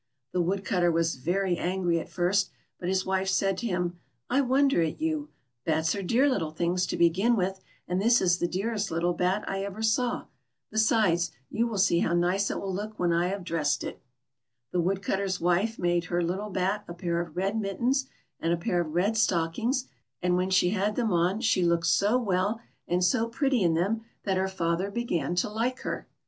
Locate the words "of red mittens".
17.21-18.07